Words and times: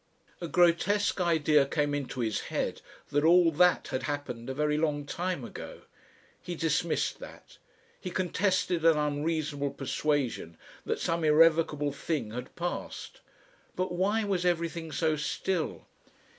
A 0.41 0.47
grotesque 0.47 1.21
idea 1.21 1.67
came 1.67 1.93
into 1.93 2.21
his 2.21 2.39
head 2.49 2.81
that 3.09 3.23
all 3.23 3.51
that 3.51 3.89
had 3.89 4.01
happened 4.01 4.49
a 4.49 4.53
very 4.55 4.75
long 4.75 5.05
time 5.05 5.43
ago. 5.45 5.83
He 6.41 6.55
dismissed 6.55 7.19
that. 7.19 7.59
He 7.99 8.09
contested 8.09 8.83
an 8.83 8.97
unreasonable 8.97 9.69
persuasion 9.69 10.57
that 10.87 10.99
some 10.99 11.23
irrevocable 11.23 11.91
thing 11.91 12.31
had 12.31 12.55
passed. 12.55 13.21
But 13.75 13.91
why 13.91 14.23
was 14.23 14.43
everything 14.43 14.91
so 14.91 15.17
still? 15.17 15.85